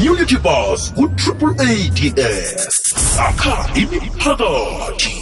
community 0.00 0.36
bus 0.36 0.92
ku-triple 0.96 1.52
ads 1.60 2.64
sakha 2.88 3.56
imiphakathi. 3.76 5.12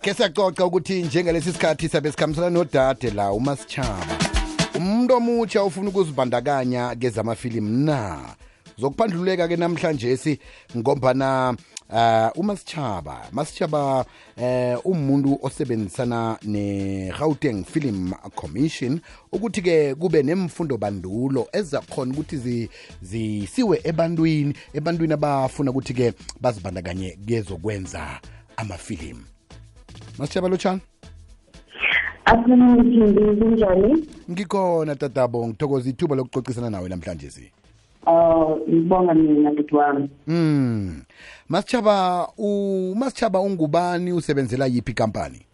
Ke 0.00 0.14
siyacoca 0.14 0.64
ukuthi 0.64 1.02
njengalesi 1.02 1.52
sikhathi 1.52 1.88
sabe 1.88 2.10
sikhambisana 2.10 2.50
nodade 2.50 3.10
la 3.10 3.32
umasitshaba 3.32 4.18
umuntu 4.74 5.14
omutsha 5.14 5.64
ufuna 5.64 5.88
ukuzibandakanya 5.88 6.94
kezamafilimu 6.94 7.84
na? 7.84 8.18
Zokuphandluleka 8.78 9.48
ke 9.48 9.56
namhlanje 9.56 10.16
si 10.16 10.38
ngombana 10.76 11.56
uh 11.90 12.28
umasitshaba 12.40 13.28
masitshaba 13.32 14.04
eh 14.36 14.78
umuntu 14.84 15.38
osebenzisana 15.42 16.38
ne-Gauteng 16.42 17.64
Film 17.64 18.12
Commission 18.34 19.00
ukuthi 19.32 19.62
ke 19.62 19.94
kube 19.94 20.22
nemfundo 20.22 20.76
bandulo 20.76 21.48
ezakhona 21.52 22.12
ukuthi 22.12 22.36
zi- 22.36 22.68
zisiwe 23.02 23.80
ebantwini 23.84 24.54
ebantwini 24.74 25.12
abafuna 25.12 25.70
ukuthi 25.70 25.94
ke 25.94 26.12
bazibandakanye 26.40 27.18
kezokwenza 27.26 28.20
amafilimu. 28.56 29.24
Masitshaba 30.18 30.48
lotshani 30.48 30.80
Afternoon 32.24 32.82
Thindi 32.82 33.40
kunjani? 33.40 34.08
ngikhona 34.30 34.96
tatabo. 34.96 35.48
Ngithokoza 35.48 35.90
ithuba 35.90 36.16
lokucocisana 36.16 36.70
nawe 36.70 36.88
namhlanje 36.88 37.30
si 37.30 37.50
Uh 38.06 38.58
ngibonga 38.68 39.14
mina 39.14 39.50
bhuti 39.50 39.74
wami. 39.74 40.10
Mm. 40.26 41.02
Masitshaba 41.48 42.28
uMasitshaba 42.38 43.40
ungubani 43.40 44.12
usebenzela 44.12 44.66
yipi 44.66 44.92
company? 44.94 45.46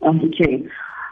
Okay. 0.00 0.66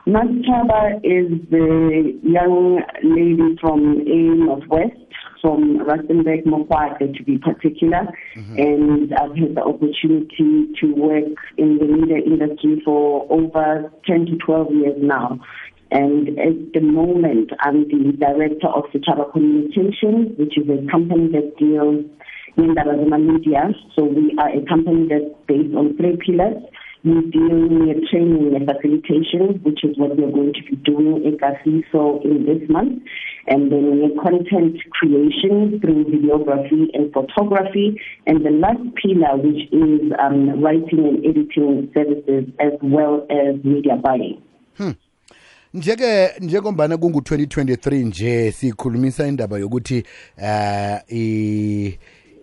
Maschaba 0.07 0.97
is 1.05 1.31
the 1.51 2.19
young 2.23 2.81
lady 3.05 3.57
from 3.61 4.01
A 4.01 4.45
Northwest, 4.45 4.97
from 5.41 5.79
Rustenburg, 5.79 6.45
Mokwate 6.47 7.17
to 7.17 7.23
be 7.23 7.39
particular. 7.39 8.09
And 8.35 9.13
I've 9.15 9.37
had 9.37 9.55
the 9.55 9.63
opportunity 9.63 10.73
to 10.81 10.95
work 10.95 11.37
in 11.59 11.79
the 11.79 11.85
media 11.85 12.17
industry 12.17 12.83
for 12.85 13.27
over 13.31 13.93
10 14.07 14.27
to 14.27 14.37
12 14.39 14.73
years 14.73 14.97
now. 14.99 15.39
And 15.91 16.29
at 16.39 16.73
the 16.73 16.81
moment, 16.81 17.51
I'm 17.61 17.89
the 17.89 18.13
director 18.19 18.69
of 18.69 18.85
Sechaba 18.95 19.33
Communications, 19.33 20.39
which 20.39 20.57
is 20.57 20.69
a 20.69 20.89
company 20.91 21.29
that 21.33 21.57
deals 21.59 22.05
in 22.57 22.75
the 22.75 23.19
media. 23.19 23.71
So 23.97 24.05
we 24.05 24.37
are 24.39 24.51
a 24.51 24.65
company 24.67 25.09
that's 25.09 25.35
based 25.49 25.75
on 25.75 25.97
three 25.97 26.17
pillars. 26.25 26.63
We 27.03 27.15
deal 27.31 27.67
with 27.67 27.97
training 28.11 28.55
and 28.55 28.69
facilitation, 28.69 29.59
which 29.65 29.83
is 29.83 29.97
what 29.97 30.17
we're 30.17 30.31
going 30.31 30.53
to 30.53 30.63
be 30.69 30.77
doing 30.85 31.25
in 31.25 31.39
Kagiso 31.39 32.23
in 32.23 32.45
this 32.45 32.69
month. 32.69 33.03
And 33.47 33.73
then 33.73 34.03
we 34.03 34.15
content 34.21 34.77
creation 34.91 35.81
through 35.81 36.05
videography 36.05 36.87
and 36.93 37.11
photography. 37.13 37.99
And 38.27 38.45
the 38.45 38.51
last 38.51 38.85
pillar, 39.01 39.39
which 39.39 39.73
is 39.73 40.13
um, 40.21 40.63
writing 40.63 41.09
and 41.09 41.25
editing 41.25 41.91
services 41.95 42.53
as 42.61 42.79
well 42.83 43.27
as 43.31 43.65
media 43.65 43.97
buying. 43.97 44.43
Njeke 45.75 46.31
njengombana 46.41 46.97
kungu 46.97 47.19
2023 47.19 48.05
nje 48.05 48.53
sikhulumisa 48.53 49.27
indaba 49.27 49.59
yokuthi 49.59 50.05
eh 50.37 51.01
i 51.13 51.99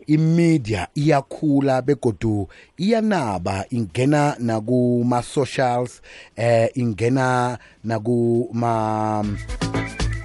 imedia 0.08 0.88
iyakhula 0.96 1.82
begodu 1.82 2.48
iyanaba 2.78 3.66
ingena 3.70 4.36
nakuma 4.40 5.24
socials 5.24 6.02
eh 6.36 6.70
ingena 6.76 7.58
nakuma 7.84 9.26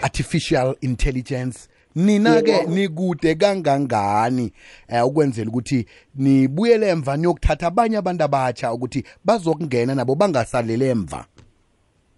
artificial 0.02 0.76
intelligence 0.80 1.58
nina 1.94 2.42
ke 2.42 2.50
Yebo. 2.50 2.70
nikude 2.70 3.34
kangangani 3.34 4.52
eh 4.88 5.06
ukwenzela 5.06 5.50
ukuthi 5.50 5.86
nibuyele 6.14 6.88
emva 6.88 7.16
niyokuthatha 7.16 7.66
abanye 7.66 7.96
abantu 7.96 8.24
abatsha 8.24 8.72
ukuthi 8.72 9.04
bazokungena 9.24 9.94
nabo 9.94 10.14
bangasalele 10.14 10.88
emva 10.88 11.26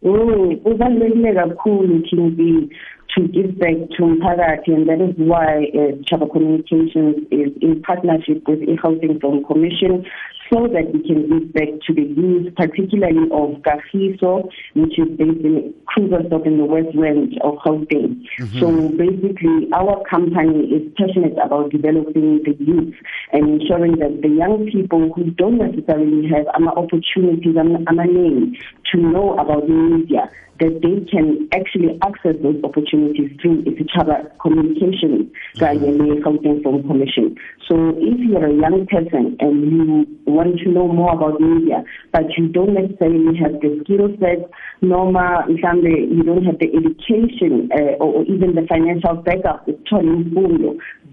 Mm, 0.04 0.56
kubalulekile 0.56 1.32
kakhulu 1.32 2.02
King 2.02 2.70
to 3.14 3.28
give 3.28 3.58
back 3.58 3.76
to 3.96 4.02
umphakathi 4.02 4.74
and 4.74 4.86
that 4.86 5.00
is 5.00 5.14
why 5.16 5.64
uh, 5.72 5.96
Chaba 6.04 6.30
Communications 6.30 7.24
is 7.30 7.52
in 7.62 7.80
partnership 7.80 8.46
with 8.46 8.60
the 8.60 8.76
Gauteng 8.76 9.18
Film 9.20 9.44
Commission 9.44 10.04
so 10.52 10.68
that 10.68 10.92
we 10.92 11.02
can 11.06 11.28
give 11.28 11.52
back 11.52 11.68
to 11.86 11.94
the 11.94 12.02
youth, 12.02 12.54
particularly 12.54 13.28
of 13.32 13.62
Kagiso, 13.62 14.48
which 14.74 14.98
is 14.98 15.08
based 15.16 15.44
in 15.44 15.74
Krugersdorp 15.88 16.46
in 16.46 16.58
the 16.58 16.64
West 16.64 16.94
Rand 16.96 17.38
of 17.42 17.54
Gauteng. 17.64 18.22
Mm-hmm. 18.40 18.60
So 18.60 18.88
basically, 18.96 19.68
our 19.72 20.02
company 20.08 20.68
is 20.68 20.92
passionate 20.96 21.36
about 21.42 21.70
developing 21.70 22.42
the 22.44 22.54
youth 22.58 22.94
and 23.32 23.60
ensuring 23.60 23.98
that 23.98 24.22
the 24.22 24.28
young 24.28 24.68
people 24.70 25.12
who 25.14 25.30
don't 25.32 25.58
necessarily 25.58 26.28
have 26.28 26.46
ama 26.54 26.72
opportunities, 26.72 27.56
ama 27.56 27.78
ama 27.86 28.04
name 28.04 28.56
to 28.92 28.98
know 28.98 29.38
about 29.38 29.66
the 29.66 29.72
media, 29.72 30.30
that 30.60 30.80
they 30.82 31.04
can 31.10 31.48
actually 31.52 31.98
access 32.02 32.36
those 32.42 32.62
opportunities 32.62 33.30
through 33.40 33.62
each 33.66 33.90
other 33.98 34.14
Isichaba 34.14 34.38
Communications 34.38 35.32
kanye 35.56 35.90
mm-hmm. 35.90 36.14
ne-Gauteng 36.14 36.62
Film 36.62 36.82
Commission. 36.86 37.36
So 37.68 37.94
if 37.98 38.18
you're 38.20 38.46
a 38.46 38.54
young 38.54 38.86
person 38.86 39.36
and 39.40 39.54
you 39.72 40.06
want 40.34 40.58
to 40.58 40.68
know 40.68 40.88
more 40.88 41.14
about 41.14 41.40
media, 41.40 41.84
but 42.12 42.24
you 42.36 42.48
don't 42.48 42.74
necessarily 42.74 43.38
have 43.38 43.52
the 43.62 43.80
skill 43.84 44.08
set, 44.18 44.50
mhlambe 44.82 45.94
you 46.10 46.22
don't 46.22 46.44
have 46.44 46.58
the 46.58 46.68
education 46.74 47.70
uh, 47.72 48.02
or, 48.02 48.22
even 48.24 48.54
the 48.54 48.66
financial 48.68 49.14
backup, 49.22 49.66
this 49.66 49.76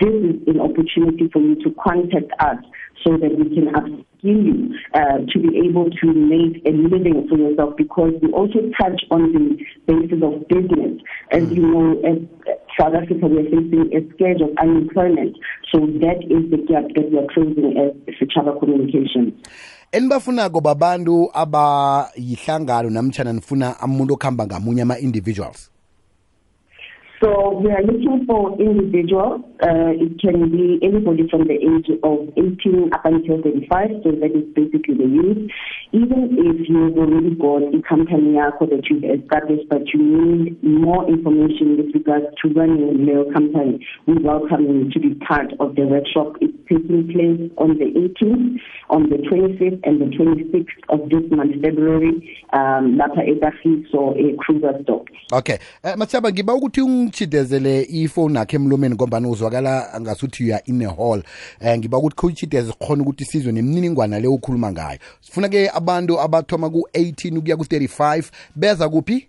is 0.09 0.35
an 0.47 0.59
opportunity 0.59 1.29
for 1.31 1.39
you 1.39 1.55
to 1.63 1.69
contact 1.83 2.31
us 2.39 2.57
so 3.03 3.17
that 3.17 3.31
we 3.37 3.53
can 3.55 3.67
upskill 3.73 4.05
you 4.23 4.75
uh, 4.93 5.17
to 5.31 5.39
be 5.39 5.57
able 5.65 5.89
to 5.89 6.07
make 6.13 6.61
a 6.65 6.71
living 6.71 7.27
for 7.29 7.37
yourself 7.37 7.75
because 7.77 8.13
we 8.21 8.31
also 8.31 8.59
touch 8.79 9.01
on 9.11 9.31
the 9.33 9.57
basis 9.87 10.21
of 10.23 10.47
business. 10.47 11.01
As 11.31 11.51
you 11.51 11.67
know, 11.67 11.99
as 12.05 12.17
South 12.79 12.93
Africa, 12.93 13.27
we 13.27 13.39
are 13.39 13.49
facing 13.49 13.89
a 13.93 14.13
scourge 14.13 14.41
of 14.41 14.49
unemployment. 14.61 15.37
So 15.71 15.79
that 16.03 16.23
is 16.23 16.49
the 16.51 16.57
gap 16.67 16.85
that 16.95 17.09
we 17.11 17.17
are 17.17 17.27
closing 17.33 17.77
as 17.77 18.15
Sechaba 18.19 18.59
Communications. 18.59 19.33
enibafunako 19.91 20.61
babantu 20.61 21.29
abayihlangano 21.33 22.89
namtshana 22.89 23.33
nifuna 23.33 23.75
umuntu 23.85 24.13
okuhamba 24.13 24.45
ngamunye 24.45 24.81
ama-individuals 24.81 25.71
So 27.21 27.61
we 27.61 27.69
are 27.69 27.83
looking 27.83 28.25
for 28.25 28.57
individuals. 28.57 29.45
Uh, 29.61 29.93
it 29.93 30.17
can 30.17 30.49
be 30.49 30.81
anybody 30.81 31.29
from 31.29 31.45
the 31.45 31.53
age 31.53 31.85
of 32.01 32.33
18 32.33 32.89
up 32.93 33.05
until 33.05 33.37
35, 33.45 34.01
so 34.01 34.09
that 34.17 34.33
is 34.33 34.49
basically 34.57 34.97
the 34.97 35.05
youth. 35.05 35.51
Even 35.93 36.33
if 36.33 36.65
you've 36.65 36.97
already 36.97 37.37
got 37.37 37.61
a 37.61 37.81
company 37.85 38.41
that 38.41 38.81
you've 38.89 39.05
established, 39.05 39.69
but 39.69 39.85
you 39.93 40.01
need 40.01 40.63
more 40.63 41.05
information 41.07 41.77
with 41.77 41.93
regards 41.93 42.25
to 42.41 42.49
running 42.57 43.05
your 43.05 43.31
company, 43.31 43.85
we 44.07 44.17
welcome 44.17 44.65
you 44.65 44.89
to 44.89 44.99
be 44.99 45.13
part 45.21 45.53
of 45.59 45.75
the 45.75 45.85
workshop. 45.85 46.41
It's 46.41 46.57
taking 46.71 47.03
place 47.11 47.51
on 47.57 47.77
the 47.77 47.85
18th, 47.85 48.59
on 48.89 49.09
the 49.09 49.17
25th, 49.17 49.79
and 49.83 49.99
the 50.01 50.09
26th 50.15 50.79
of 50.89 51.09
this 51.09 51.29
month, 51.31 51.53
February, 51.61 52.13
um, 52.53 52.97
lapha 52.97 53.21
eKagiso, 53.27 54.15
a 54.15 54.37
cruiser 54.37 54.73
stop. 54.83 55.07
okay 55.33 55.57
Uh, 55.83 55.97
masaba 55.97 56.31
ngiba 56.31 56.53
ukuthi 56.53 56.81
ungitshidezele 56.81 57.87
ifoni 57.89 58.37
yakhe 58.37 58.55
emlomeni 58.55 58.95
ngombani 58.95 59.27
uzwakala 59.27 59.99
ngasuthi 60.01 60.43
uya 60.43 60.61
in 60.65 60.81
a 60.81 60.89
hall 60.89 61.23
um 61.61 61.77
ngiba 61.77 61.97
ukuthi 61.97 62.15
khutshideze 62.15 62.73
khona 62.79 63.03
ukuthi 63.03 63.25
sizwe 63.25 63.51
nemininingwana 63.51 64.19
le 64.19 64.27
okhuluma 64.27 64.71
ngayo 64.71 64.99
sifuna 65.21 65.49
ke 65.49 65.69
abantu 65.73 66.19
abathoma 66.21 66.69
ku-18 66.69 67.37
ukuya 67.37 67.57
ku-35 67.57 68.23
beza 68.55 68.89
kuphi 68.89 69.27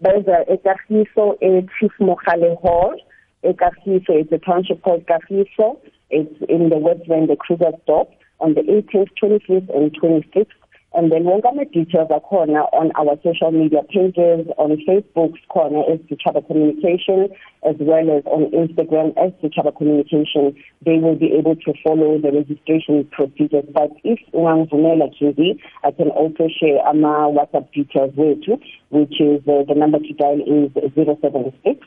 beza 0.00 0.44
eKagiso 0.48 1.36
eChief 1.40 1.92
Mogale 2.00 2.56
Hall. 2.62 2.96
eKagiso, 3.44 4.10
it's 4.10 4.32
a 4.32 4.38
township 4.38 4.82
called 4.82 5.06
Kagiso. 5.06 5.78
It's 6.10 6.34
in 6.48 6.68
the 6.68 6.76
West 6.76 7.08
Rand, 7.08 7.30
the 7.30 7.36
cruiser 7.36 7.72
stop 7.84 8.10
on 8.40 8.54
the 8.54 8.62
18th, 8.62 9.10
25th, 9.22 9.74
and 9.74 9.92
26th. 10.00 10.46
And 10.92 11.12
then 11.12 11.22
wonke 11.22 11.46
ama-details 11.46 12.10
akhona 12.10 12.66
on 12.72 12.90
our 12.98 13.14
social 13.22 13.52
media 13.52 13.82
pages, 13.88 14.50
on 14.58 14.76
Facebook 14.88 15.34
khona 15.48 15.86
as 15.86 16.00
Chaba 16.18 16.44
Communication, 16.44 17.28
as 17.62 17.76
well 17.78 18.10
as 18.10 18.24
on 18.26 18.50
Instagram 18.50 19.14
as 19.16 19.30
Chaba 19.52 19.76
Communication. 19.76 20.56
They 20.84 20.98
will 20.98 21.14
be 21.14 21.32
able 21.38 21.54
to 21.54 21.74
follow 21.84 22.18
the 22.18 22.32
registration 22.32 23.08
procedures. 23.12 23.66
But 23.72 23.92
if 24.02 24.18
one 24.32 24.66
ungangivumela 24.66 25.14
Kingi, 25.14 25.60
I 25.84 25.92
can 25.92 26.08
also 26.08 26.48
share 26.48 26.84
ama 26.84 27.30
WhatsApp 27.30 27.72
details 27.72 28.12
with 28.16 28.38
you, 28.48 28.58
which 28.90 29.20
is 29.20 29.46
uh, 29.46 29.62
the 29.68 29.74
number 29.76 30.00
to 30.00 30.12
dial 30.14 30.40
is 30.42 30.74
076 30.96 31.86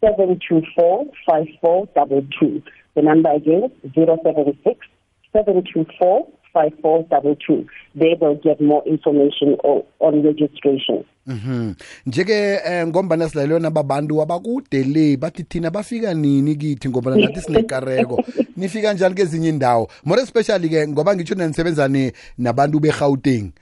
724 0.00 1.06
5422. 1.26 2.62
The 2.94 3.02
number 3.02 3.30
again, 3.30 3.70
076 3.94 4.86
724 5.32 6.26
5422. 6.52 7.66
They 7.94 8.16
will 8.20 8.36
get 8.36 8.60
more 8.60 8.82
information 8.86 9.54
on, 9.64 9.82
on 10.00 10.22
registration. 10.22 11.04
Mhm. 11.26 11.74
Njeke 12.06 12.60
eh, 12.64 12.86
ngombana 12.86 13.28
silalelona 13.28 13.70
babantu 13.70 14.22
abakude 14.22 14.82
le 14.84 15.16
bathi 15.16 15.42
thina 15.44 15.70
bafika 15.70 16.14
nini 16.14 16.56
kithi 16.56 16.88
ngoba 16.88 17.16
nathi 17.16 17.40
sinekareko. 17.40 18.24
Nifika 18.56 18.92
njani 18.92 19.14
kezinye 19.14 19.48
indawo? 19.48 19.88
More 20.04 20.22
especially 20.22 20.68
ke 20.68 20.88
ngoba 20.88 21.16
ngitsho 21.16 21.34
nanisebenzani 21.34 22.12
nabantu 22.38 22.80
beGauteng. 22.80 23.52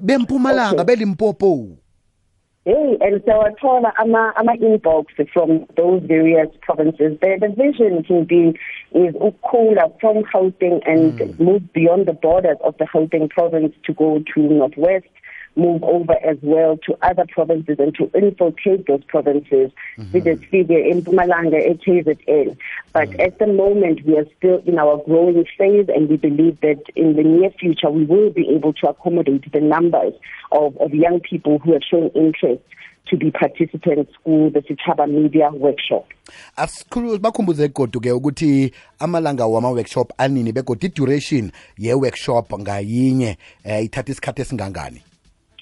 Bempumalanga 0.00 0.84
belimpopo. 0.84 1.68
Hey, 2.66 2.98
and 3.00 3.22
so 3.24 3.42
I 3.42 3.50
told 3.60 3.84
ama 3.96 4.32
ama 4.36 4.56
inbox 4.56 5.04
from 5.32 5.66
those 5.76 6.02
various 6.02 6.48
provinces. 6.62 7.16
The, 7.22 7.38
the 7.40 7.54
vision 7.54 8.02
can 8.02 8.24
be 8.24 8.58
is 8.90 9.14
ukula 9.14 9.94
from 10.00 10.24
Gauteng 10.24 10.82
and 10.84 11.16
hmm. 11.16 11.44
move 11.44 11.72
beyond 11.72 12.06
the 12.06 12.12
borders 12.12 12.56
of 12.64 12.76
the 12.78 12.86
Gauteng 12.86 13.30
province 13.30 13.72
to 13.84 13.94
go 13.94 14.20
to 14.34 14.40
northwest, 14.40 15.06
move 15.56 15.82
over 15.82 16.14
as 16.24 16.36
well 16.42 16.78
to 16.86 16.96
other 17.02 17.24
provinces 17.28 17.76
and 17.78 17.94
to 17.94 18.10
infiltrate 18.14 18.86
those 18.86 19.02
provinces 19.04 19.70
with 20.12 20.24
the 20.24 20.36
figure 20.50 20.78
in 20.78 21.02
Mpumalanga, 21.02 21.58
KZN. 21.82 22.56
But 22.92 23.18
at 23.20 23.38
the 23.38 23.46
moment, 23.46 24.04
we 24.04 24.16
are 24.18 24.26
still 24.36 24.62
in 24.66 24.78
our 24.78 25.02
growing 25.04 25.44
phase, 25.58 25.88
and 25.88 26.08
we 26.08 26.16
believe 26.16 26.60
that 26.60 26.82
in 26.94 27.16
the 27.16 27.22
near 27.22 27.50
future, 27.50 27.90
we 27.90 28.04
will 28.04 28.30
be 28.30 28.48
able 28.50 28.72
to 28.74 28.88
accommodate 28.88 29.50
the 29.52 29.60
numbers 29.60 30.14
of, 30.52 30.76
of 30.78 30.94
young 30.94 31.20
people 31.20 31.58
who 31.58 31.72
have 31.72 31.82
shown 31.82 32.08
interest 32.14 32.62
to 33.08 33.16
be 33.16 33.30
participants 33.30 34.12
in 34.24 34.52
the 34.52 34.60
Sechaba 34.60 35.08
Media 35.08 35.50
Workshop. 35.50 36.12
asikhulu 36.56 37.18
bakhumbuze 37.18 37.68
godu 37.68 38.00
ke 38.00 38.12
ukuthi 38.12 38.72
amalanga 38.98 39.46
wama 39.46 39.70
workshop 39.70 40.12
anini 40.18 40.52
begodi 40.52 40.88
duration 40.88 41.52
ye 41.78 41.94
workshop 41.94 42.52
ngayinye 42.60 43.36
eh 43.64 43.84
ithatha 43.84 44.12
isikhathi 44.12 44.42
esingangani 44.42 45.02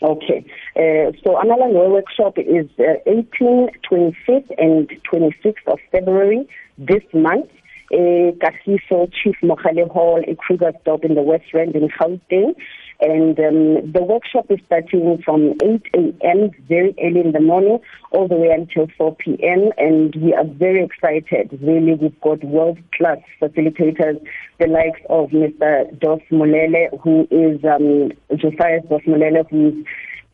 Okay. 0.02 0.44
Uh, 0.76 1.12
so 1.22 1.36
Amalanga 1.36 1.90
workshop 1.90 2.36
is 2.38 2.68
uh, 2.78 2.94
18, 3.06 3.68
25th, 3.90 4.50
and 4.58 4.90
26th 5.12 5.66
of 5.66 5.78
February 5.92 6.48
this 6.78 7.02
month. 7.12 7.50
Uh, 7.92 8.32
Kagiso 8.42 9.10
Chief 9.12 9.36
Mogale 9.42 9.88
Hall, 9.90 10.22
a 10.26 10.34
Krugersdorp 10.34 11.04
in 11.04 11.14
the 11.14 11.22
West 11.22 11.44
Rand 11.52 11.76
in 11.76 11.88
Gauteng. 11.88 12.54
And 13.00 13.38
um, 13.38 13.92
the 13.92 14.02
workshop 14.02 14.46
is 14.50 14.60
starting 14.66 15.20
from 15.24 15.54
8 15.62 15.82
a.m. 15.94 16.50
very 16.68 16.94
early 17.02 17.20
in 17.20 17.32
the 17.32 17.40
morning 17.40 17.78
all 18.12 18.28
the 18.28 18.36
way 18.36 18.50
until 18.50 18.86
4 18.96 19.16
p.m. 19.16 19.70
And 19.76 20.14
we 20.16 20.32
are 20.32 20.44
very 20.44 20.84
excited. 20.84 21.58
Really, 21.60 21.94
we've 21.94 22.20
got 22.20 22.42
world-class 22.44 23.18
facilitators, 23.40 24.24
the 24.60 24.66
likes 24.68 25.00
of 25.10 25.30
Mr. 25.30 25.98
Dos 25.98 26.20
Molele, 26.30 26.98
who 27.02 27.26
is 27.30 27.62
um, 27.64 28.12
Josiah 28.38 28.80
Dos 28.88 29.02
Molele, 29.02 29.44
who's 29.50 29.84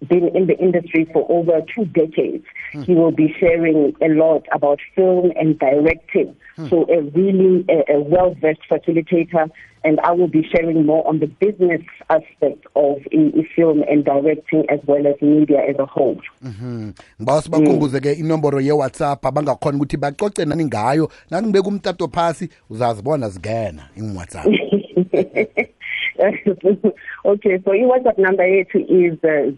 been 0.09 0.29
in 0.35 0.47
the 0.47 0.57
industry 0.59 1.09
for 1.13 1.27
over 1.31 1.61
two 1.75 1.85
decades. 1.87 2.45
Hmm. 2.73 2.83
He 2.83 2.95
will 2.95 3.13
be 3.13 3.35
sharing 3.39 3.95
a 4.01 4.09
lot 4.09 4.47
about 4.53 4.81
film 4.95 5.33
and 5.37 5.59
directing. 5.59 6.35
Hmm. 6.57 6.69
So 6.69 6.87
a 6.89 7.03
really 7.03 7.65
a, 7.69 7.95
a 7.97 8.01
well-versed 8.01 8.63
facilitator, 8.71 9.51
and 9.85 10.01
I 10.01 10.13
will 10.13 10.29
be 10.29 10.43
sharing 10.53 10.85
more 10.87 11.07
on 11.09 11.21
the 11.21 11.27
business 11.27 11.83
aspect 12.09 12.67
of 12.77 12.99
i- 13.13 13.33
i- 13.39 13.49
film 13.57 13.83
and 13.89 14.05
directing 14.05 14.65
as 14.71 14.81
well 14.87 15.07
as 15.07 15.21
media 15.23 15.61
as 15.69 15.77
a 15.79 15.87
whole. 15.87 16.21
Mhm. 16.43 16.93
ngibawa 17.21 17.43
sibakhumbuze 17.43 17.97
mm. 17.97 18.03
ke 18.03 18.13
inomboro 18.13 18.61
ye-whatsapp 18.61 19.27
abangakhona 19.27 19.77
ukuthi 19.77 19.97
bacoce 19.97 20.45
nani 20.45 20.65
ngayo 20.65 21.11
nakungibeka 21.31 21.69
umtato 21.69 22.09
phasi 22.09 22.49
uzazibona 22.71 23.29
zingena 23.29 23.89
okay, 27.25 27.59
so 27.65 27.73
your 27.73 27.97
WhatsApp 27.99 28.19
number 28.19 28.45
here 28.47 28.67
is 28.75 29.19
uh, 29.25 29.51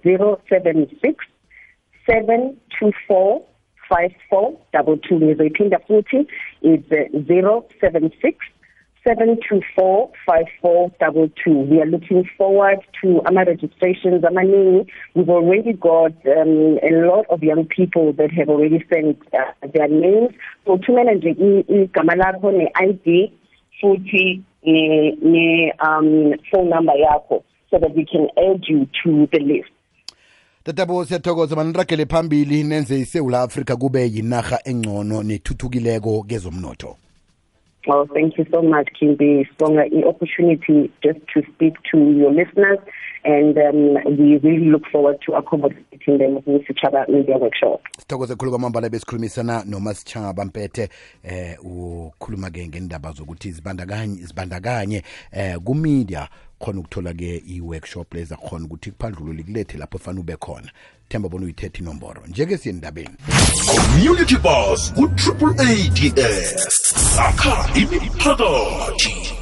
076 0.48 1.24
724 2.06 3.42
5422. 3.88 5.18
Ngizayiphinda 5.18 5.78
futhi 5.88 6.26
it's 6.62 6.90
uh, 6.92 7.08
076 7.80 8.38
724-5422. 9.04 11.68
We 11.68 11.80
are 11.80 11.86
looking 11.86 12.22
forward 12.38 12.78
to 13.02 13.20
ama 13.26 13.44
registrations. 13.44 14.22
We've 15.14 15.28
already 15.28 15.72
got 15.72 16.12
um, 16.26 16.78
a 16.82 16.90
lot 17.06 17.26
of 17.28 17.42
young 17.42 17.64
people 17.66 18.12
that 18.12 18.30
have 18.32 18.48
already 18.48 18.84
sent 18.92 19.18
uh, 19.34 19.52
their 19.74 19.88
names. 19.88 20.30
So 20.64 20.78
thumela 20.78 21.14
nje 21.14 21.30
i- 21.30 21.64
igama 21.68 22.14
lakho 22.16 22.50
ne-ID 22.52 23.32
futhi 23.82 24.40
ne 24.62 25.10
ne 25.22 25.72
um 25.88 26.34
phone 26.50 26.70
number 26.70 26.94
yakho 26.96 27.42
so 27.70 27.78
that 27.78 27.96
we 27.96 28.04
can 28.04 28.28
add 28.36 28.64
you 28.68 28.86
to 29.02 29.26
the 29.26 29.38
list. 29.38 29.70
tatabo 30.64 31.04
siyathokoza 31.04 31.56
maniragele 31.56 32.06
phambili 32.06 32.64
nenze 32.64 33.00
isewula 33.00 33.42
afrika 33.42 33.76
kube 33.76 34.10
yinarha 34.14 34.58
engcono 34.64 35.22
nethuthukileko 35.22 36.22
kezomnotho 36.22 36.96
Well, 37.86 38.06
thank 38.14 38.38
you 38.38 38.46
so 38.52 38.62
much, 38.62 38.88
Kimbi. 39.00 39.44
Sibonga 39.48 39.90
the 39.90 40.06
opportunity 40.06 40.90
just 41.02 41.18
to 41.34 41.42
speak 41.54 41.74
to 41.90 41.98
your 41.98 42.30
listeners, 42.32 42.78
and 43.24 43.58
um, 43.58 44.16
we 44.18 44.36
really 44.38 44.70
look 44.70 44.82
forward 44.92 45.16
to 45.26 45.32
accommodating 45.32 46.18
them 46.18 46.34
with 46.46 46.62
each 46.70 46.78
other 46.86 47.04
media 47.08 47.36
workshop. 47.38 47.80
sithokoze 47.98 48.34
khulu 48.34 48.50
kwamambala 48.50 48.88
besikhulumisana 48.88 49.64
nomasitshaba 49.66 50.44
mpethe 50.44 50.88
eh 51.24 51.56
ukhuluma 51.64 52.50
ke 52.50 52.68
ngendaba 52.68 53.12
zokuthi 53.12 53.50
zibandakanye 53.52 54.22
zibandakanye 54.24 55.02
eh 55.32 55.58
kumedia 55.58 56.28
khona 56.62 56.80
ukuthola 56.80 57.12
ke 57.14 57.42
i-workshop 57.46 58.14
leza 58.14 58.36
khona 58.36 58.64
ukuthi 58.64 58.90
kuphandlulule 58.90 59.42
kulethe 59.42 59.78
lapho 59.78 59.98
fana 59.98 60.20
ube 60.20 60.36
khona. 60.36 60.70
Themba 61.08 61.28
bona 61.28 61.44
uyithethe 61.44 61.78
inomboro 61.82 62.22
njeke 62.26 62.58
siyendabeni 62.58 63.16
community 63.66 64.36
bus 64.36 64.92
ku-triple 64.94 65.54
ads 65.58 67.18
akha 67.18 67.54
imiphakathi 67.80 69.41